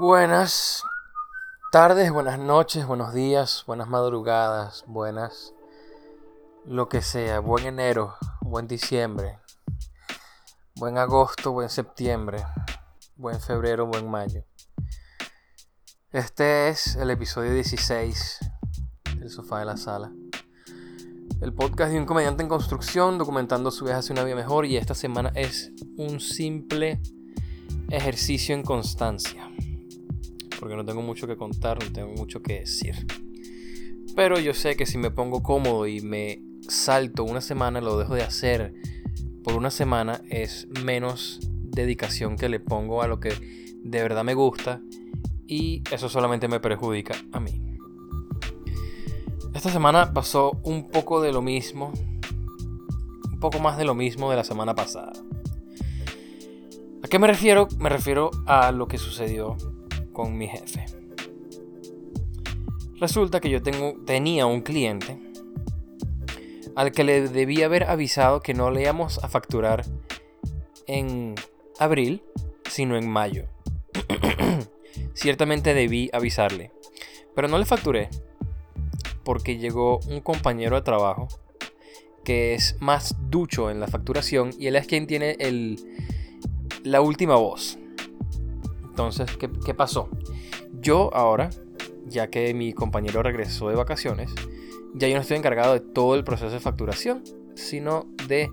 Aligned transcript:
Buenas 0.00 0.82
tardes, 1.70 2.10
buenas 2.10 2.38
noches, 2.38 2.86
buenos 2.86 3.12
días, 3.12 3.64
buenas 3.66 3.86
madrugadas, 3.86 4.82
buenas 4.86 5.52
lo 6.64 6.88
que 6.88 7.02
sea, 7.02 7.40
buen 7.40 7.66
enero, 7.66 8.14
buen 8.40 8.66
diciembre, 8.66 9.40
buen 10.74 10.96
agosto, 10.96 11.52
buen 11.52 11.68
septiembre, 11.68 12.42
buen 13.16 13.42
febrero, 13.42 13.86
buen 13.88 14.10
mayo. 14.10 14.46
Este 16.12 16.70
es 16.70 16.96
el 16.96 17.10
episodio 17.10 17.52
16 17.52 18.38
del 19.18 19.28
sofá 19.28 19.58
de 19.58 19.66
la 19.66 19.76
sala. 19.76 20.10
El 21.42 21.52
podcast 21.52 21.92
de 21.92 21.98
un 21.98 22.06
comediante 22.06 22.42
en 22.42 22.48
construcción 22.48 23.18
documentando 23.18 23.70
su 23.70 23.84
viaje 23.84 23.98
hacia 23.98 24.14
una 24.14 24.24
vida 24.24 24.36
mejor 24.36 24.64
y 24.64 24.78
esta 24.78 24.94
semana 24.94 25.30
es 25.34 25.72
un 25.98 26.20
simple 26.20 27.02
ejercicio 27.90 28.54
en 28.54 28.62
constancia. 28.62 29.50
Porque 30.60 30.76
no 30.76 30.84
tengo 30.84 31.00
mucho 31.00 31.26
que 31.26 31.36
contar, 31.36 31.82
no 31.82 31.90
tengo 31.90 32.12
mucho 32.12 32.42
que 32.42 32.60
decir. 32.60 32.94
Pero 34.14 34.38
yo 34.38 34.52
sé 34.52 34.76
que 34.76 34.84
si 34.84 34.98
me 34.98 35.10
pongo 35.10 35.42
cómodo 35.42 35.86
y 35.86 36.02
me 36.02 36.42
salto 36.68 37.24
una 37.24 37.40
semana, 37.40 37.80
lo 37.80 37.98
dejo 37.98 38.14
de 38.14 38.22
hacer 38.22 38.74
por 39.42 39.54
una 39.54 39.70
semana, 39.70 40.20
es 40.28 40.68
menos 40.84 41.40
dedicación 41.42 42.36
que 42.36 42.50
le 42.50 42.60
pongo 42.60 43.02
a 43.02 43.08
lo 43.08 43.20
que 43.20 43.32
de 43.82 44.02
verdad 44.02 44.22
me 44.22 44.34
gusta 44.34 44.82
y 45.46 45.82
eso 45.90 46.10
solamente 46.10 46.46
me 46.46 46.60
perjudica 46.60 47.14
a 47.32 47.40
mí. 47.40 47.62
Esta 49.54 49.70
semana 49.70 50.12
pasó 50.12 50.60
un 50.62 50.88
poco 50.88 51.22
de 51.22 51.32
lo 51.32 51.40
mismo, 51.42 51.92
un 53.32 53.40
poco 53.40 53.58
más 53.60 53.78
de 53.78 53.84
lo 53.84 53.94
mismo 53.94 54.30
de 54.30 54.36
la 54.36 54.44
semana 54.44 54.74
pasada. 54.74 55.12
¿A 57.02 57.08
qué 57.08 57.18
me 57.18 57.26
refiero? 57.26 57.66
Me 57.78 57.88
refiero 57.88 58.30
a 58.46 58.72
lo 58.72 58.86
que 58.86 58.98
sucedió 58.98 59.56
con 60.20 60.36
mi 60.36 60.48
jefe. 60.48 60.84
Resulta 63.00 63.40
que 63.40 63.48
yo 63.48 63.62
tengo, 63.62 63.94
tenía 64.04 64.44
un 64.44 64.60
cliente 64.60 65.18
al 66.76 66.92
que 66.92 67.04
le 67.04 67.28
debía 67.28 67.64
haber 67.64 67.84
avisado 67.84 68.42
que 68.42 68.52
no 68.52 68.70
le 68.70 68.82
íbamos 68.82 69.24
a 69.24 69.28
facturar 69.28 69.86
en 70.86 71.36
abril, 71.78 72.22
sino 72.68 72.98
en 72.98 73.08
mayo. 73.08 73.46
Ciertamente 75.14 75.72
debí 75.72 76.10
avisarle, 76.12 76.70
pero 77.34 77.48
no 77.48 77.56
le 77.56 77.64
facturé 77.64 78.10
porque 79.24 79.56
llegó 79.56 80.00
un 80.10 80.20
compañero 80.20 80.76
de 80.76 80.82
trabajo 80.82 81.28
que 82.24 82.52
es 82.52 82.76
más 82.80 83.16
ducho 83.30 83.70
en 83.70 83.80
la 83.80 83.86
facturación 83.86 84.50
y 84.58 84.66
él 84.66 84.76
es 84.76 84.86
quien 84.86 85.06
tiene 85.06 85.36
el, 85.38 85.78
la 86.82 87.00
última 87.00 87.36
voz. 87.36 87.79
Entonces, 89.00 89.34
¿qué, 89.38 89.50
¿qué 89.64 89.72
pasó? 89.72 90.10
Yo 90.78 91.08
ahora, 91.14 91.48
ya 92.06 92.28
que 92.28 92.52
mi 92.52 92.74
compañero 92.74 93.22
regresó 93.22 93.70
de 93.70 93.74
vacaciones, 93.74 94.30
ya 94.92 95.08
yo 95.08 95.14
no 95.14 95.22
estoy 95.22 95.38
encargado 95.38 95.72
de 95.72 95.80
todo 95.80 96.16
el 96.16 96.22
proceso 96.22 96.50
de 96.50 96.60
facturación, 96.60 97.24
sino 97.54 98.12
de 98.28 98.50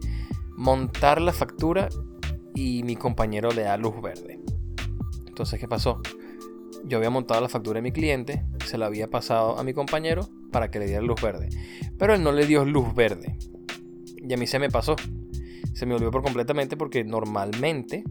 montar 0.56 1.20
la 1.20 1.34
factura 1.34 1.90
y 2.56 2.84
mi 2.84 2.96
compañero 2.96 3.52
le 3.52 3.64
da 3.64 3.76
luz 3.76 4.02
verde. 4.02 4.40
Entonces, 5.28 5.60
¿qué 5.60 5.68
pasó? 5.68 6.02
Yo 6.86 6.98
había 6.98 7.10
montado 7.10 7.42
la 7.42 7.50
factura 7.50 7.80
de 7.80 7.82
mi 7.82 7.92
cliente, 7.92 8.46
se 8.66 8.78
la 8.78 8.86
había 8.86 9.10
pasado 9.10 9.60
a 9.60 9.66
mi 9.66 9.74
compañero 9.74 10.30
para 10.54 10.72
que 10.72 10.80
le 10.80 10.86
diera 10.86 11.02
luz 11.02 11.22
verde. 11.22 11.50
Pero 12.00 12.14
él 12.14 12.24
no 12.24 12.32
le 12.32 12.46
dio 12.46 12.64
luz 12.64 12.96
verde. 12.96 13.38
Y 14.26 14.34
a 14.34 14.38
mí 14.38 14.48
se 14.48 14.60
me 14.60 14.70
pasó. 14.70 14.96
Se 15.74 15.86
me 15.86 15.94
olvidó 15.94 16.10
por 16.10 16.24
completamente 16.24 16.78
porque 16.78 17.04
normalmente 17.04 18.06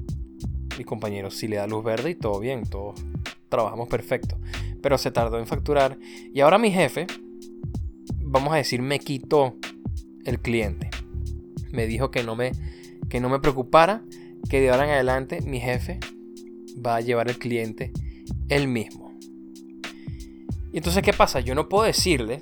mi 0.79 0.85
compañero 0.85 1.31
sí 1.31 1.49
le 1.49 1.57
da 1.57 1.67
luz 1.67 1.85
verde 1.85 2.11
y 2.11 2.15
todo 2.15 2.41
bien, 2.41 2.65
todos 2.65 3.01
trabajamos 3.49 3.89
perfecto. 3.89 4.39
Pero 4.83 4.99
se 4.99 5.11
tardó 5.11 5.39
en 5.39 5.47
facturar. 5.47 5.99
Y 6.33 6.41
ahora 6.41 6.59
mi 6.59 6.71
jefe, 6.71 7.07
vamos 8.21 8.53
a 8.53 8.57
decir, 8.57 8.83
me 8.83 8.99
quitó 8.99 9.57
el 10.25 10.41
cliente. 10.41 10.91
Me 11.73 11.87
dijo 11.87 12.11
que 12.11 12.23
no 12.23 12.37
me, 12.37 12.53
que 13.09 13.21
no 13.21 13.29
me 13.29 13.41
preocupara, 13.41 14.03
que 14.49 14.61
de 14.61 14.71
ahora 14.71 14.85
en 14.85 14.91
adelante 14.91 15.41
mi 15.43 15.61
jefe 15.61 15.99
va 16.85 16.97
a 16.97 17.01
llevar 17.01 17.29
el 17.29 17.39
cliente 17.39 17.93
él 18.49 18.69
mismo. 18.69 19.13
Y 20.73 20.79
entonces, 20.79 21.03
¿qué 21.03 21.13
pasa? 21.13 21.41
Yo 21.41 21.55
no 21.55 21.69
puedo 21.69 21.85
decirle 21.85 22.39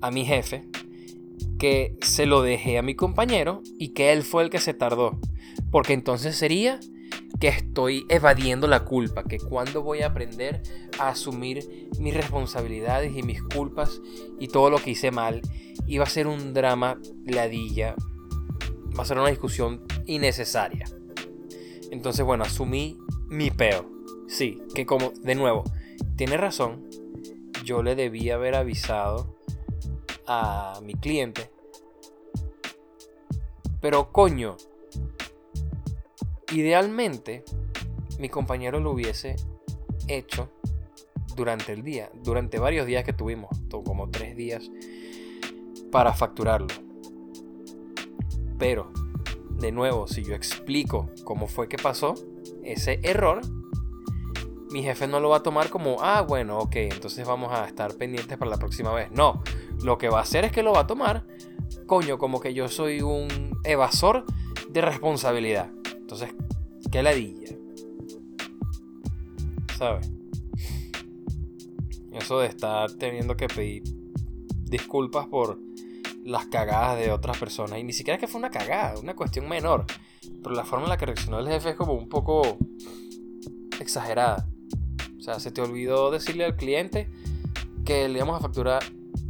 a 0.00 0.10
mi 0.10 0.24
jefe 0.24 0.68
que 1.58 1.96
se 2.00 2.26
lo 2.26 2.42
dejé 2.42 2.78
a 2.78 2.82
mi 2.82 2.94
compañero 2.94 3.62
y 3.78 3.88
que 3.88 4.12
él 4.12 4.22
fue 4.22 4.44
el 4.44 4.50
que 4.50 4.58
se 4.58 4.74
tardó. 4.74 5.18
Porque 5.70 5.92
entonces 5.92 6.36
sería 6.36 6.78
que 7.42 7.48
estoy 7.48 8.06
evadiendo 8.08 8.68
la 8.68 8.84
culpa, 8.84 9.24
que 9.24 9.40
cuando 9.40 9.82
voy 9.82 10.02
a 10.02 10.06
aprender 10.06 10.62
a 11.00 11.08
asumir 11.08 11.88
mis 11.98 12.14
responsabilidades 12.14 13.16
y 13.16 13.24
mis 13.24 13.42
culpas 13.42 14.00
y 14.38 14.46
todo 14.46 14.70
lo 14.70 14.78
que 14.78 14.90
hice 14.90 15.10
mal, 15.10 15.42
y 15.84 15.98
va 15.98 16.04
a 16.04 16.08
ser 16.08 16.28
un 16.28 16.54
drama 16.54 17.00
ladilla, 17.24 17.96
va 18.96 19.02
a 19.02 19.06
ser 19.06 19.18
una 19.18 19.28
discusión 19.28 19.84
innecesaria. 20.06 20.84
Entonces, 21.90 22.24
bueno, 22.24 22.44
asumí 22.44 22.96
mi 23.26 23.50
peo. 23.50 23.90
Sí, 24.28 24.62
que 24.72 24.86
como, 24.86 25.10
de 25.10 25.34
nuevo, 25.34 25.64
tiene 26.14 26.36
razón, 26.36 26.88
yo 27.64 27.82
le 27.82 27.96
debía 27.96 28.36
haber 28.36 28.54
avisado 28.54 29.36
a 30.28 30.78
mi 30.84 30.94
cliente. 30.94 31.50
Pero 33.80 34.12
coño, 34.12 34.56
Idealmente, 36.52 37.44
mi 38.18 38.28
compañero 38.28 38.78
lo 38.78 38.90
hubiese 38.90 39.36
hecho 40.06 40.50
durante 41.34 41.72
el 41.72 41.82
día, 41.82 42.10
durante 42.22 42.58
varios 42.58 42.86
días 42.86 43.04
que 43.04 43.12
tuvimos, 43.12 43.50
como 43.84 44.10
tres 44.10 44.36
días, 44.36 44.70
para 45.90 46.12
facturarlo. 46.12 46.68
Pero, 48.58 48.92
de 49.58 49.72
nuevo, 49.72 50.06
si 50.06 50.22
yo 50.22 50.34
explico 50.34 51.08
cómo 51.24 51.46
fue 51.46 51.68
que 51.68 51.78
pasó 51.78 52.14
ese 52.62 53.00
error, 53.02 53.40
mi 54.70 54.82
jefe 54.82 55.06
no 55.06 55.20
lo 55.20 55.30
va 55.30 55.38
a 55.38 55.42
tomar 55.42 55.70
como, 55.70 55.96
ah, 56.00 56.22
bueno, 56.22 56.58
ok, 56.58 56.76
entonces 56.76 57.26
vamos 57.26 57.52
a 57.52 57.66
estar 57.66 57.94
pendientes 57.94 58.36
para 58.36 58.50
la 58.50 58.58
próxima 58.58 58.92
vez. 58.92 59.10
No, 59.10 59.42
lo 59.82 59.98
que 59.98 60.08
va 60.08 60.18
a 60.18 60.22
hacer 60.22 60.44
es 60.44 60.52
que 60.52 60.62
lo 60.62 60.72
va 60.72 60.80
a 60.80 60.86
tomar, 60.86 61.26
coño, 61.86 62.18
como 62.18 62.40
que 62.40 62.54
yo 62.54 62.68
soy 62.68 63.00
un 63.00 63.58
evasor 63.64 64.24
de 64.68 64.80
responsabilidad. 64.80 65.70
Entonces, 66.12 66.34
qué 66.90 67.02
ladilla. 67.02 67.56
¿Sabes? 69.78 70.10
Eso 72.12 72.40
de 72.40 72.46
estar 72.46 72.92
teniendo 72.92 73.36
que 73.36 73.48
pedir 73.48 73.82
disculpas 74.64 75.26
por 75.26 75.58
las 76.24 76.46
cagadas 76.46 76.98
de 76.98 77.10
otras 77.10 77.38
personas. 77.38 77.78
Y 77.78 77.84
ni 77.84 77.92
siquiera 77.92 78.18
que 78.18 78.26
fue 78.26 78.38
una 78.38 78.50
cagada, 78.50 78.98
una 78.98 79.14
cuestión 79.14 79.48
menor. 79.48 79.86
Pero 80.42 80.54
la 80.54 80.64
forma 80.64 80.84
en 80.84 80.90
la 80.90 80.96
que 80.96 81.06
reaccionó 81.06 81.38
el 81.38 81.48
jefe 81.48 81.70
es 81.70 81.76
como 81.76 81.94
un 81.94 82.08
poco 82.08 82.58
exagerada. 83.80 84.48
O 85.18 85.20
sea, 85.20 85.40
se 85.40 85.50
te 85.50 85.60
olvidó 85.60 86.10
decirle 86.10 86.44
al 86.44 86.56
cliente 86.56 87.10
que 87.84 88.08
le 88.08 88.18
íbamos 88.18 88.36
a 88.36 88.40
facturar 88.40 88.82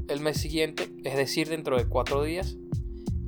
el 0.09 0.21
mes 0.21 0.39
siguiente, 0.39 0.93
es 1.05 1.17
decir, 1.17 1.49
dentro 1.49 1.77
de 1.77 1.87
cuatro 1.87 2.23
días. 2.23 2.57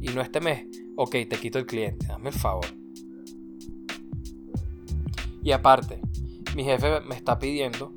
Y 0.01 0.09
no 0.09 0.21
este 0.21 0.41
mes. 0.41 0.67
Ok, 0.97 1.13
te 1.13 1.37
quito 1.41 1.59
el 1.59 1.67
cliente, 1.67 2.07
hazme 2.11 2.31
el 2.31 2.35
favor. 2.35 2.67
Y 5.45 5.53
aparte, 5.53 6.01
mi 6.57 6.65
jefe 6.65 7.01
me 7.03 7.15
está 7.15 7.39
pidiendo, 7.39 7.93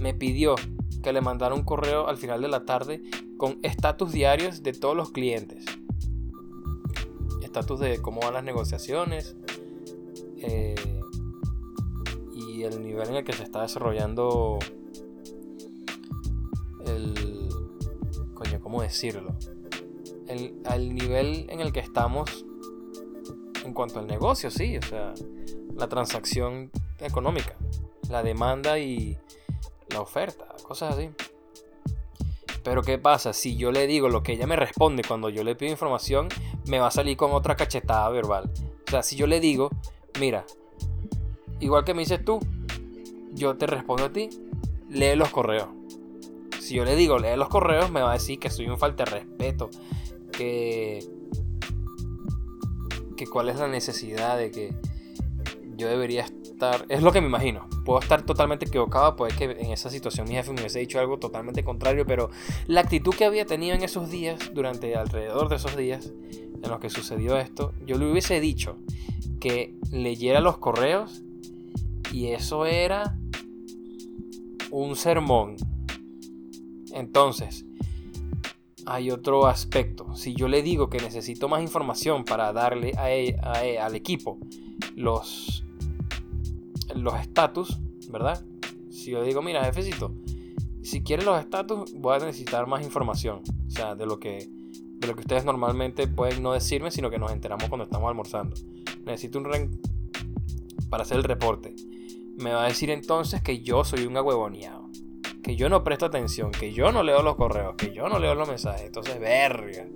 me 0.00 0.12
pidió 0.12 0.54
que 1.02 1.14
le 1.14 1.22
mandara 1.22 1.54
un 1.54 1.62
correo 1.62 2.08
al 2.08 2.18
final 2.18 2.42
de 2.42 2.48
la 2.48 2.66
tarde 2.66 3.02
con 3.38 3.58
estatus 3.62 4.12
diarios 4.12 4.62
de 4.62 4.74
todos 4.74 4.94
los 4.94 5.10
clientes. 5.10 5.64
Estatus 7.42 7.80
de 7.80 8.02
cómo 8.02 8.20
van 8.20 8.34
las 8.34 8.44
negociaciones 8.44 9.34
eh, 10.36 10.74
y 12.34 12.62
el 12.64 12.82
nivel 12.82 13.08
en 13.08 13.16
el 13.16 13.24
que 13.24 13.32
se 13.32 13.44
está 13.44 13.62
desarrollando 13.62 14.58
el... 16.86 17.48
Coño, 18.34 18.60
¿cómo 18.60 18.82
decirlo? 18.82 19.34
El, 20.28 20.60
al 20.66 20.94
nivel 20.94 21.46
en 21.48 21.60
el 21.60 21.72
que 21.72 21.80
estamos 21.80 22.44
en 23.64 23.72
cuanto 23.72 23.98
al 23.98 24.06
negocio, 24.06 24.50
sí, 24.50 24.76
o 24.76 24.82
sea, 24.82 25.14
la 25.76 25.88
transacción 25.88 26.70
económica, 27.00 27.56
la 28.08 28.22
demanda 28.22 28.78
y 28.78 29.18
la 29.88 30.00
oferta, 30.00 30.46
cosas 30.62 30.94
así. 30.94 31.10
Pero 32.62 32.82
¿qué 32.82 32.98
pasa? 32.98 33.32
Si 33.32 33.56
yo 33.56 33.72
le 33.72 33.86
digo 33.86 34.08
lo 34.08 34.22
que 34.22 34.32
ella 34.32 34.46
me 34.46 34.56
responde 34.56 35.02
cuando 35.06 35.30
yo 35.30 35.44
le 35.44 35.54
pido 35.54 35.72
información, 35.72 36.28
me 36.66 36.78
va 36.78 36.88
a 36.88 36.90
salir 36.90 37.16
con 37.16 37.32
otra 37.32 37.56
cachetada 37.56 38.08
verbal. 38.10 38.50
O 38.86 38.90
sea, 38.90 39.02
si 39.02 39.16
yo 39.16 39.26
le 39.26 39.40
digo, 39.40 39.70
mira, 40.18 40.44
igual 41.60 41.84
que 41.84 41.94
me 41.94 42.00
dices 42.00 42.24
tú, 42.24 42.38
yo 43.32 43.56
te 43.56 43.66
respondo 43.66 44.06
a 44.06 44.12
ti, 44.12 44.28
lee 44.90 45.16
los 45.16 45.30
correos. 45.30 45.68
Si 46.60 46.74
yo 46.74 46.84
le 46.84 46.96
digo, 46.96 47.18
lee 47.18 47.36
los 47.36 47.48
correos, 47.48 47.90
me 47.90 48.02
va 48.02 48.10
a 48.10 48.14
decir 48.14 48.38
que 48.38 48.50
soy 48.50 48.68
un 48.68 48.78
falta 48.78 49.04
de 49.04 49.10
respeto, 49.10 49.70
que, 50.30 51.04
que 53.16 53.26
cuál 53.26 53.48
es 53.48 53.56
la 53.56 53.68
necesidad 53.68 54.36
de 54.36 54.50
que 54.50 54.74
yo 55.76 55.88
debería 55.88 56.26
es 56.88 57.02
lo 57.02 57.12
que 57.12 57.20
me 57.20 57.26
imagino, 57.26 57.68
puedo 57.84 58.00
estar 58.00 58.22
totalmente 58.22 58.66
equivocado, 58.66 59.16
puede 59.16 59.34
que 59.34 59.44
en 59.44 59.72
esa 59.72 59.90
situación 59.90 60.28
mi 60.28 60.34
jefe 60.34 60.52
me 60.52 60.60
hubiese 60.60 60.78
dicho 60.78 60.98
algo 61.00 61.18
totalmente 61.18 61.64
contrario, 61.64 62.04
pero 62.06 62.30
la 62.66 62.80
actitud 62.80 63.14
que 63.14 63.24
había 63.24 63.46
tenido 63.46 63.74
en 63.74 63.82
esos 63.82 64.10
días, 64.10 64.38
durante 64.54 64.94
alrededor 64.94 65.48
de 65.48 65.56
esos 65.56 65.76
días 65.76 66.12
en 66.62 66.68
los 66.68 66.80
que 66.80 66.90
sucedió 66.90 67.36
esto, 67.38 67.72
yo 67.86 67.98
le 67.98 68.10
hubiese 68.10 68.40
dicho 68.40 68.76
que 69.40 69.74
leyera 69.90 70.40
los 70.40 70.58
correos 70.58 71.22
y 72.12 72.28
eso 72.28 72.66
era 72.66 73.16
un 74.70 74.96
sermón. 74.96 75.56
Entonces, 76.92 77.64
hay 78.86 79.10
otro 79.10 79.46
aspecto. 79.46 80.14
Si 80.16 80.34
yo 80.34 80.48
le 80.48 80.62
digo 80.62 80.90
que 80.90 80.98
necesito 80.98 81.48
más 81.48 81.62
información 81.62 82.24
para 82.24 82.52
darle 82.52 82.92
a, 82.96 83.10
e, 83.10 83.36
e, 83.62 83.78
al 83.78 83.94
equipo 83.94 84.38
los 84.96 85.59
los 86.94 87.14
estatus, 87.20 87.78
¿verdad? 88.10 88.44
Si 88.90 89.10
yo 89.10 89.22
digo, 89.22 89.42
mira, 89.42 89.64
jefecito, 89.64 90.14
si 90.82 91.02
quiere 91.02 91.24
los 91.24 91.38
estatus, 91.38 91.92
voy 91.94 92.16
a 92.16 92.18
necesitar 92.18 92.66
más 92.66 92.82
información. 92.84 93.42
O 93.66 93.70
sea, 93.70 93.94
de 93.94 94.06
lo 94.06 94.18
que 94.18 94.48
de 94.48 95.06
lo 95.06 95.14
que 95.14 95.20
ustedes 95.20 95.46
normalmente 95.46 96.06
pueden 96.06 96.42
no 96.42 96.52
decirme, 96.52 96.90
sino 96.90 97.08
que 97.08 97.18
nos 97.18 97.32
enteramos 97.32 97.70
cuando 97.70 97.84
estamos 97.84 98.08
almorzando. 98.08 98.54
Necesito 99.06 99.38
un 99.38 99.46
rank 99.46 99.70
para 100.90 101.04
hacer 101.04 101.16
el 101.16 101.24
reporte. 101.24 101.74
Me 102.36 102.52
va 102.52 102.64
a 102.64 102.68
decir 102.68 102.90
entonces 102.90 103.40
que 103.40 103.60
yo 103.60 103.82
soy 103.82 104.04
un 104.04 104.18
agüevoneado 104.18 104.80
que 105.42 105.56
yo 105.56 105.68
no 105.68 105.82
presto 105.82 106.06
atención, 106.06 106.50
que 106.50 106.72
yo 106.72 106.92
no 106.92 107.02
leo 107.02 107.22
los 107.22 107.36
correos, 107.36 107.74
que 107.76 107.92
yo 107.92 108.08
no 108.08 108.18
leo 108.18 108.34
los 108.34 108.48
mensajes. 108.48 108.82
Entonces, 108.82 109.18
verga. 109.18 109.86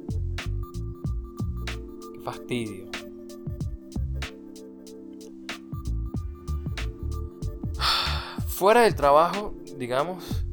Qué 2.13 2.21
fastidio. 2.21 2.94
Fuera 8.55 8.83
del 8.83 8.95
trabajo, 8.95 9.53
digamos, 9.79 10.45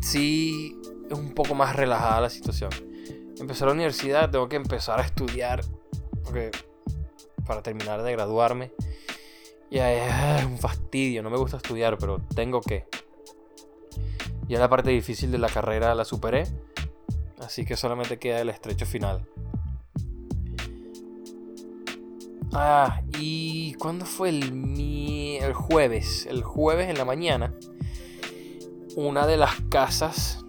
sí 0.00 0.76
es 1.08 1.16
un 1.16 1.32
poco 1.32 1.54
más 1.54 1.76
relajada 1.76 2.20
la 2.20 2.28
situación. 2.28 2.70
Empecé 3.38 3.64
la 3.66 3.70
universidad, 3.70 4.30
tengo 4.30 4.48
que 4.48 4.56
empezar 4.56 4.98
a 4.98 5.04
estudiar 5.04 5.64
porque 6.24 6.50
para 7.46 7.62
terminar 7.62 8.02
de 8.02 8.10
graduarme. 8.10 8.72
Y 9.70 9.78
es 9.78 10.44
un 10.44 10.58
fastidio, 10.58 11.22
no 11.22 11.30
me 11.30 11.36
gusta 11.36 11.58
estudiar, 11.58 11.98
pero 11.98 12.20
tengo 12.34 12.60
que. 12.60 12.88
Ya 14.48 14.58
la 14.58 14.68
parte 14.68 14.90
difícil 14.90 15.30
de 15.30 15.38
la 15.38 15.48
carrera 15.48 15.94
la 15.94 16.04
superé, 16.04 16.48
así 17.38 17.64
que 17.64 17.76
solamente 17.76 18.18
queda 18.18 18.40
el 18.40 18.48
estrecho 18.48 18.86
final. 18.86 19.28
Ah, 22.52 23.02
y 23.18 23.74
¿cuándo 23.74 24.04
fue 24.04 24.28
el, 24.28 24.78
el 25.40 25.52
jueves? 25.54 26.26
El 26.26 26.42
jueves 26.42 26.88
en 26.88 26.98
la 26.98 27.04
mañana, 27.04 27.54
una 28.96 29.26
de 29.26 29.36
las 29.36 29.60
casas 29.70 30.44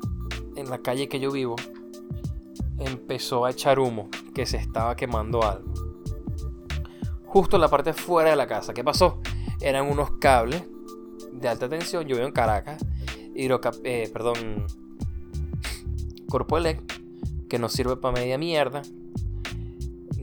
en 0.55 0.69
la 0.69 0.79
calle 0.79 1.07
que 1.07 1.19
yo 1.19 1.31
vivo 1.31 1.55
empezó 2.79 3.45
a 3.45 3.51
echar 3.51 3.79
humo, 3.79 4.09
que 4.33 4.45
se 4.45 4.57
estaba 4.57 4.95
quemando 4.95 5.43
algo. 5.43 5.73
Justo 7.25 7.57
en 7.57 7.61
la 7.61 7.69
parte 7.69 7.93
fuera 7.93 8.31
de 8.31 8.35
la 8.35 8.47
casa. 8.47 8.73
¿Qué 8.73 8.83
pasó? 8.83 9.21
Eran 9.61 9.89
unos 9.89 10.11
cables 10.19 10.63
de 11.31 11.47
alta 11.47 11.67
tensión. 11.67 12.05
Yo 12.05 12.15
vivo 12.15 12.27
en 12.27 12.33
Caracas 12.33 12.83
hidrocap 13.35 13.75
eh, 13.83 14.09
perdón, 14.11 14.65
Corpoelec, 16.27 16.81
que 17.49 17.59
nos 17.59 17.73
sirve 17.73 17.97
para 17.97 18.13
media 18.13 18.37
mierda. 18.37 18.81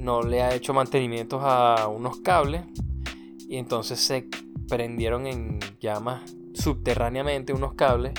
No 0.00 0.22
le 0.22 0.42
ha 0.42 0.54
hecho 0.54 0.72
mantenimientos 0.72 1.42
a 1.44 1.86
unos 1.88 2.20
cables 2.20 2.62
y 3.48 3.56
entonces 3.56 4.00
se 4.00 4.28
prendieron 4.68 5.26
en 5.26 5.60
llamas 5.78 6.34
subterráneamente 6.54 7.52
unos 7.52 7.74
cables 7.74 8.14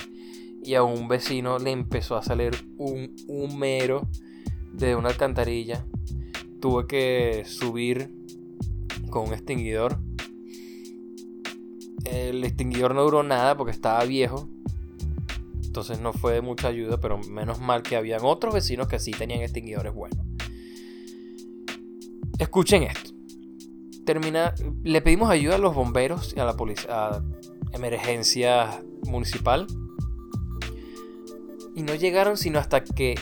y 0.63 0.75
a 0.75 0.83
un 0.83 1.07
vecino 1.07 1.57
le 1.57 1.72
empezó 1.72 2.16
a 2.16 2.22
salir 2.22 2.51
un 2.78 3.16
humero 3.28 4.07
de 4.72 4.95
una 4.95 5.10
alcantarilla. 5.10 5.86
Tuve 6.60 6.86
que 6.86 7.44
subir 7.45 8.13
con 9.10 9.27
un 9.27 9.34
extinguidor. 9.34 9.98
El 12.06 12.44
extinguidor 12.44 12.94
no 12.94 13.04
duró 13.04 13.24
nada 13.24 13.57
porque 13.57 13.72
estaba 13.72 14.04
viejo 14.06 14.48
entonces 15.72 16.01
no 16.01 16.12
fue 16.12 16.34
de 16.34 16.42
mucha 16.42 16.68
ayuda, 16.68 17.00
pero 17.00 17.18
menos 17.18 17.62
mal 17.62 17.81
que 17.81 17.95
habían 17.95 18.19
otros 18.24 18.54
vecinos 18.54 18.89
que 18.89 19.00
sí 19.00 19.12
tenían 19.12 19.39
extinguidores 19.39 19.94
buenos. 19.94 20.19
Escuchen 22.41 22.81
esto. 22.81 23.11
Termina, 24.03 24.55
le 24.83 24.99
pedimos 25.03 25.29
ayuda 25.29 25.55
a 25.55 25.59
los 25.59 25.75
bomberos 25.75 26.33
y 26.35 26.39
a 26.39 26.43
la 26.43 26.57
policía, 26.57 27.21
emergencia 27.71 28.83
municipal. 29.05 29.67
Y 31.75 31.83
no 31.83 31.93
llegaron 31.93 32.38
sino 32.38 32.57
hasta 32.57 32.83
que 32.83 33.13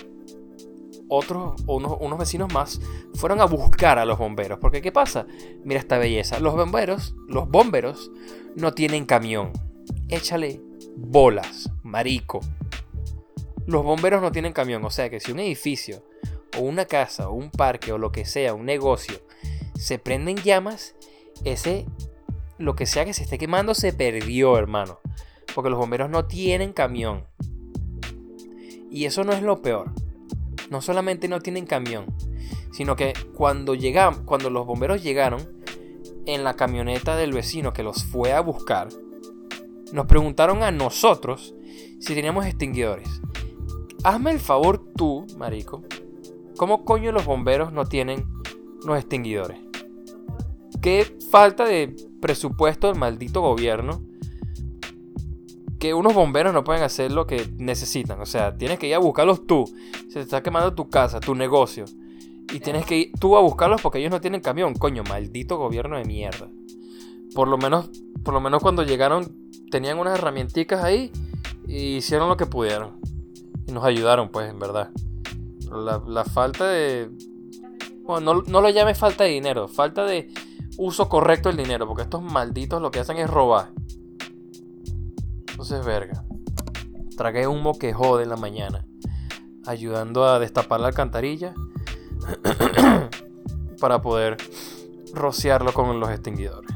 otros, 1.10 1.62
unos, 1.68 1.98
unos 2.00 2.18
vecinos 2.18 2.54
más, 2.54 2.80
fueron 3.14 3.42
a 3.42 3.46
buscar 3.46 4.00
a 4.00 4.06
los 4.06 4.18
bomberos. 4.18 4.58
Porque 4.60 4.82
¿qué 4.82 4.94
pasa? 4.94 5.28
Mira 5.66 5.82
esta 5.82 5.98
belleza. 5.98 6.40
Los 6.40 6.56
bomberos, 6.56 7.14
los 7.28 7.50
bomberos 7.50 8.12
no 8.56 8.74
tienen 8.74 9.06
camión. 9.06 9.52
Échale 10.08 10.62
bolas, 10.96 11.70
marico. 11.84 12.40
Los 13.68 13.84
bomberos 13.84 14.22
no 14.22 14.32
tienen 14.32 14.54
camión, 14.54 14.86
o 14.86 14.90
sea 14.90 15.10
que 15.10 15.20
si 15.20 15.34
un 15.34 15.40
edificio, 15.40 16.06
o 16.60 16.64
una 16.64 16.86
casa, 16.86 17.30
o 17.30 17.34
un 17.34 17.50
parque, 17.50 17.92
o 17.92 17.98
lo 17.98 18.12
que 18.12 18.26
sea, 18.26 18.54
un 18.54 18.66
negocio, 18.66 19.22
se 19.76 19.98
prende 19.98 20.32
en 20.32 20.38
llamas, 20.38 20.96
ese, 21.46 21.86
lo 22.58 22.76
que 22.76 22.86
sea 22.86 23.06
que 23.06 23.14
se 23.14 23.24
esté 23.24 23.38
quemando, 23.38 23.74
se 23.74 23.94
perdió, 23.94 24.58
hermano. 24.58 25.00
Porque 25.56 25.70
los 25.70 25.80
bomberos 25.80 26.10
no 26.10 26.26
tienen 26.26 26.74
camión. 26.74 27.26
Y 28.92 29.06
eso 29.06 29.24
no 29.24 29.34
es 29.34 29.42
lo 29.42 29.62
peor. 29.62 29.92
No 30.70 30.82
solamente 30.82 31.28
no 31.28 31.40
tienen 31.40 31.66
camión, 31.66 32.06
sino 32.72 32.96
que 32.96 33.14
cuando 33.34 33.74
llegan, 33.74 34.26
cuando 34.26 34.50
los 34.50 34.66
bomberos 34.66 35.02
llegaron 35.02 35.64
en 36.26 36.44
la 36.44 36.56
camioneta 36.56 37.16
del 37.16 37.34
vecino 37.34 37.74
que 37.74 37.84
los 37.84 38.04
fue 38.04 38.34
a 38.34 38.42
buscar, 38.42 38.90
nos 39.92 40.06
preguntaron 40.06 40.62
a 40.62 40.72
nosotros 40.72 41.56
si 42.00 42.14
teníamos 42.14 42.46
extinguidores. 42.46 43.22
Hazme 44.04 44.32
el 44.32 44.40
favor 44.40 44.84
tú, 44.96 45.26
marico. 45.38 45.84
¿Cómo 46.60 46.84
coño 46.84 47.14
los 47.14 47.24
bomberos 47.24 47.72
no 47.72 47.86
tienen 47.86 48.26
los 48.86 48.98
extinguidores? 48.98 49.62
Qué 50.82 51.18
falta 51.32 51.64
de 51.64 51.96
presupuesto 52.20 52.88
del 52.88 52.98
maldito 52.98 53.40
gobierno. 53.40 54.04
Que 55.80 55.94
unos 55.94 56.14
bomberos 56.14 56.54
no 56.54 56.66
pueden 56.66 56.84
hacer 56.84 57.14
lo 57.14 57.26
que 57.26 57.50
necesitan. 57.58 58.20
O 58.20 58.26
sea, 58.26 58.58
tienes 58.58 58.78
que 58.78 58.88
ir 58.88 58.96
a 58.96 59.00
buscarlos 59.00 59.48
tú. 59.48 59.74
Se 60.10 60.16
te 60.16 60.20
está 60.20 60.44
quemando 60.44 60.76
tu 60.76 60.90
casa, 60.90 61.22
tu 61.22 61.34
negocio. 61.34 61.86
Y 62.54 62.60
tienes 62.60 62.86
que 62.86 62.98
ir 62.98 63.12
tú 63.18 63.38
a 63.38 63.42
buscarlos 63.42 63.82
porque 63.82 64.00
ellos 64.00 64.12
no 64.12 64.20
tienen 64.20 64.42
camión. 64.42 64.74
Coño, 64.74 65.04
maldito 65.08 65.58
gobierno 65.58 65.98
de 65.98 66.04
mierda. 66.04 66.50
Por 67.36 67.48
lo 67.48 67.58
menos, 67.58 67.90
por 68.22 68.34
lo 68.34 68.42
menos 68.42 68.62
cuando 68.62 68.84
llegaron 68.84 69.34
tenían 69.72 69.98
unas 69.98 70.20
herramientas 70.20 70.84
ahí 70.84 71.10
y 71.66 71.96
hicieron 71.96 72.28
lo 72.28 72.36
que 72.36 72.48
pudieron. 72.48 73.00
Y 73.66 73.72
nos 73.72 73.86
ayudaron, 73.86 74.28
pues, 74.28 74.50
en 74.50 74.60
verdad. 74.60 74.92
La, 75.72 76.24
falta 76.26 76.68
de... 76.68 77.12
Bueno, 78.04 78.34
no, 78.34 78.42
no 78.48 78.62
lo 78.62 78.70
llame 78.70 78.96
falta 78.96 79.24
de 79.24 79.32
dinero, 79.32 79.68
falta 79.68 80.06
de 80.06 80.32
uso 80.78 81.10
correcto 81.10 81.50
del 81.50 81.58
dinero, 81.58 81.88
porque 81.88 82.04
estos 82.04 82.22
malditos 82.22 82.82
lo 82.82 82.92
que 82.92 83.00
hacen 83.00 83.18
es 83.18 83.30
robar. 83.30 83.72
Entonces, 85.52 85.86
verga. 85.86 86.24
Tragué 87.18 87.48
un 87.48 87.78
que 87.78 87.92
jode 87.92 88.24
en 88.24 88.30
la 88.30 88.38
mañana, 88.38 88.86
ayudando 89.66 90.24
a 90.24 90.40
destapar 90.40 90.80
la 90.80 90.88
alcantarilla 90.88 91.54
para 93.82 94.02
poder 94.02 94.38
rociarlo 95.14 95.74
con 95.74 96.00
los 96.00 96.10
extinguidores. 96.10 96.72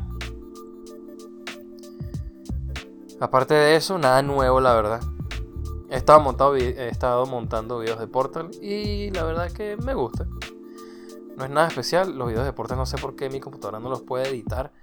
Aparte 3.21 3.53
de 3.53 3.77
eso, 3.77 3.97
nada 3.97 4.21
nuevo, 4.21 4.59
la 4.59 4.73
verdad. 4.73 5.01
He 5.93 5.97
estado, 5.97 6.19
montado, 6.21 6.55
he 6.57 6.91
montando 7.29 7.77
videos 7.77 7.99
de 7.99 8.07
Portal 8.07 8.49
y 8.59 9.11
la 9.11 9.23
verdad 9.25 9.51
que 9.51 9.77
me 9.77 9.93
gusta. 9.93 10.25
No 11.37 11.45
es 11.45 11.51
nada 11.51 11.67
especial, 11.67 12.17
los 12.17 12.29
videos 12.29 12.45
de 12.45 12.51
Portal 12.51 12.79
no 12.79 12.87
sé 12.87 12.97
por 12.97 13.15
qué 13.15 13.29
mi 13.29 13.39
computadora 13.39 13.79
no 13.79 13.89
los 13.89 14.01
puede 14.01 14.27
editar. 14.27 14.73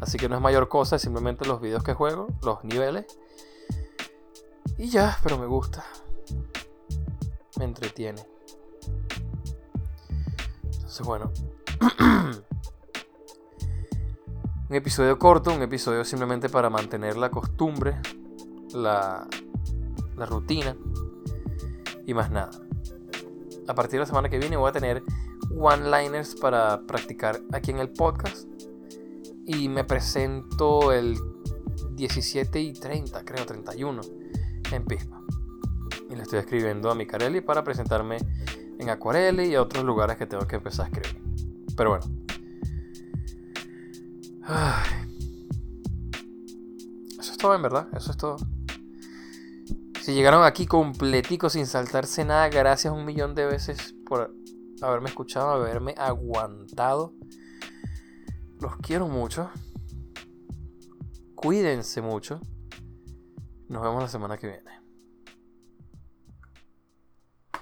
Así 0.00 0.18
que 0.18 0.28
no 0.28 0.34
es 0.34 0.42
mayor 0.42 0.68
cosa, 0.68 0.96
es 0.96 1.02
simplemente 1.02 1.46
los 1.46 1.60
videos 1.60 1.84
que 1.84 1.94
juego, 1.94 2.26
los 2.42 2.64
niveles. 2.64 3.06
Y 4.76 4.88
ya, 4.88 5.16
pero 5.22 5.38
me 5.38 5.46
gusta. 5.46 5.84
Me 7.56 7.64
entretiene. 7.64 8.26
Entonces 10.72 11.06
bueno. 11.06 11.30
Un 14.68 14.74
episodio 14.74 15.18
corto, 15.20 15.54
un 15.54 15.62
episodio 15.62 16.04
simplemente 16.04 16.50
para 16.50 16.68
mantener 16.68 17.16
la 17.16 17.30
costumbre, 17.30 18.02
la, 18.74 19.26
la 20.18 20.26
rutina 20.26 20.76
y 22.06 22.14
más 22.14 22.30
nada. 22.30 22.50
A 23.66 23.74
partir 23.74 23.92
de 23.92 24.00
la 24.00 24.06
semana 24.06 24.28
que 24.28 24.38
viene 24.38 24.56
voy 24.56 24.70
a 24.70 24.72
tener 24.72 25.02
one-liners 25.56 26.34
para 26.36 26.82
practicar 26.86 27.40
aquí 27.52 27.70
en 27.70 27.78
el 27.78 27.90
podcast. 27.90 28.48
Y 29.46 29.68
me 29.68 29.84
presento 29.84 30.92
el 30.92 31.18
17 31.92 32.60
y 32.60 32.72
30, 32.72 33.24
creo, 33.24 33.46
31, 33.46 34.00
en 34.72 34.84
Pispa. 34.84 35.20
Y 36.10 36.16
le 36.16 36.22
estoy 36.22 36.38
escribiendo 36.38 36.90
a 36.90 36.94
Micarelli 36.94 37.40
para 37.40 37.64
presentarme 37.64 38.18
en 38.78 38.90
Acuarelli 38.90 39.48
y 39.48 39.54
a 39.54 39.62
otros 39.62 39.84
lugares 39.84 40.16
que 40.16 40.26
tengo 40.26 40.46
que 40.46 40.56
empezar 40.56 40.86
a 40.86 40.88
escribir. 40.88 41.22
Pero 41.76 41.90
bueno. 41.90 42.06
Eso 47.18 47.32
es 47.32 47.38
todo, 47.38 47.54
en 47.54 47.62
verdad. 47.62 47.88
Eso 47.94 48.10
es 48.10 48.16
todo. 48.16 48.36
Si 50.08 50.14
llegaron 50.14 50.42
aquí 50.42 50.64
completicos 50.64 51.52
sin 51.52 51.66
saltarse 51.66 52.24
nada, 52.24 52.48
gracias 52.48 52.94
un 52.94 53.04
millón 53.04 53.34
de 53.34 53.44
veces 53.44 53.94
por 54.06 54.34
haberme 54.80 55.10
escuchado, 55.10 55.50
haberme 55.50 55.94
aguantado. 55.98 57.12
Los 58.58 58.78
quiero 58.78 59.06
mucho. 59.06 59.50
Cuídense 61.34 62.00
mucho. 62.00 62.40
Nos 63.68 63.82
vemos 63.82 64.00
la 64.00 64.08
semana 64.08 64.38
que 64.38 64.46
viene. 64.46 64.77